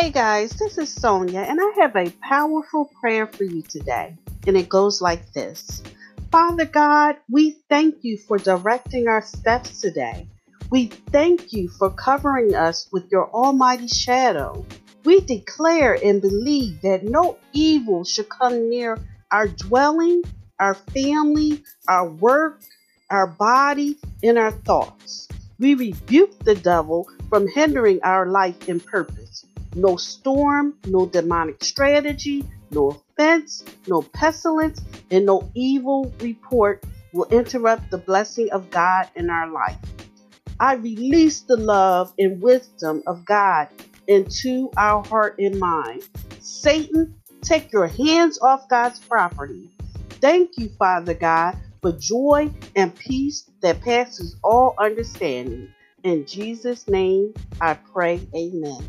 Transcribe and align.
Hey 0.00 0.08
guys, 0.08 0.52
this 0.52 0.78
is 0.78 0.90
Sonia, 0.90 1.40
and 1.40 1.60
I 1.60 1.82
have 1.82 1.94
a 1.94 2.10
powerful 2.22 2.90
prayer 3.02 3.26
for 3.26 3.44
you 3.44 3.60
today. 3.60 4.16
And 4.46 4.56
it 4.56 4.66
goes 4.66 5.02
like 5.02 5.34
this 5.34 5.82
Father 6.32 6.64
God, 6.64 7.16
we 7.28 7.58
thank 7.68 7.96
you 8.00 8.16
for 8.16 8.38
directing 8.38 9.08
our 9.08 9.20
steps 9.20 9.82
today. 9.82 10.26
We 10.70 10.86
thank 10.86 11.52
you 11.52 11.68
for 11.68 11.90
covering 11.90 12.54
us 12.54 12.88
with 12.90 13.10
your 13.12 13.30
almighty 13.30 13.88
shadow. 13.88 14.64
We 15.04 15.20
declare 15.20 15.98
and 16.02 16.22
believe 16.22 16.80
that 16.80 17.04
no 17.04 17.36
evil 17.52 18.04
should 18.04 18.30
come 18.30 18.70
near 18.70 18.98
our 19.30 19.48
dwelling, 19.48 20.22
our 20.58 20.76
family, 20.76 21.62
our 21.88 22.08
work, 22.08 22.62
our 23.10 23.26
body, 23.26 23.98
and 24.22 24.38
our 24.38 24.52
thoughts. 24.52 25.28
We 25.58 25.74
rebuke 25.74 26.38
the 26.38 26.54
devil 26.54 27.06
from 27.28 27.46
hindering 27.46 28.00
our 28.02 28.24
life 28.24 28.66
and 28.66 28.82
purpose. 28.82 29.44
No 29.74 29.96
storm, 29.96 30.74
no 30.86 31.06
demonic 31.06 31.62
strategy, 31.62 32.44
no 32.70 32.88
offense, 32.88 33.64
no 33.86 34.02
pestilence, 34.02 34.80
and 35.10 35.26
no 35.26 35.50
evil 35.54 36.12
report 36.20 36.84
will 37.12 37.26
interrupt 37.26 37.90
the 37.90 37.98
blessing 37.98 38.50
of 38.52 38.70
God 38.70 39.08
in 39.16 39.30
our 39.30 39.48
life. 39.48 39.78
I 40.58 40.74
release 40.74 41.40
the 41.40 41.56
love 41.56 42.12
and 42.18 42.40
wisdom 42.42 43.02
of 43.06 43.24
God 43.24 43.68
into 44.06 44.70
our 44.76 45.02
heart 45.04 45.36
and 45.38 45.58
mind. 45.58 46.02
Satan, 46.40 47.14
take 47.42 47.72
your 47.72 47.86
hands 47.86 48.38
off 48.42 48.68
God's 48.68 49.00
property. 49.00 49.70
Thank 50.20 50.58
you, 50.58 50.68
Father 50.78 51.14
God, 51.14 51.56
for 51.80 51.92
joy 51.92 52.50
and 52.76 52.94
peace 52.94 53.48
that 53.62 53.80
passes 53.80 54.36
all 54.42 54.74
understanding. 54.78 55.72
In 56.02 56.26
Jesus' 56.26 56.88
name, 56.88 57.34
I 57.60 57.74
pray, 57.74 58.20
Amen. 58.34 58.86